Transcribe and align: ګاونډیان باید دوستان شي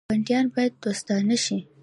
ګاونډیان 0.09 0.45
باید 0.53 0.73
دوستان 0.83 1.27
شي 1.45 1.57